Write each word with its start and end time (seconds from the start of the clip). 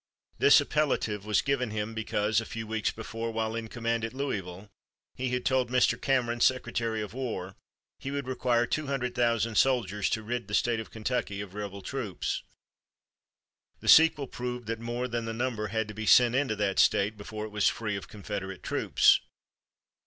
This 0.39 0.59
appellative 0.59 1.25
was 1.25 1.43
given 1.43 1.69
him 1.69 1.93
because, 1.93 2.41
a 2.41 2.45
few 2.47 2.65
weeks 2.65 2.89
before, 2.89 3.29
while 3.31 3.53
in 3.55 3.67
command 3.67 4.03
at 4.03 4.15
Louisville, 4.15 4.71
he 5.13 5.29
had 5.29 5.45
told 5.45 5.69
Mr. 5.69 6.01
Cameron, 6.01 6.39
Secretary 6.41 7.03
of 7.03 7.13
War, 7.13 7.55
he 7.99 8.09
would 8.09 8.25
require 8.25 8.65
two 8.65 8.87
hundred 8.87 9.13
thousand 9.13 9.59
soldiers 9.59 10.09
to 10.09 10.23
rid 10.23 10.47
the 10.47 10.55
State 10.55 10.79
of 10.79 10.89
Kentucky 10.89 11.39
of 11.39 11.53
rebel 11.53 11.83
troops. 11.83 12.41
The 13.79 13.87
sequel 13.87 14.25
proved 14.25 14.65
that 14.65 14.79
more 14.79 15.07
than 15.07 15.25
that 15.25 15.33
number 15.35 15.67
had 15.67 15.87
to 15.89 15.93
be 15.93 16.07
sent 16.07 16.33
into 16.33 16.55
that 16.55 16.79
State 16.79 17.15
before 17.15 17.45
it 17.45 17.49
was 17.49 17.69
free 17.69 17.95
of 17.95 18.07
Confederate 18.07 18.63
troops. 18.63 19.19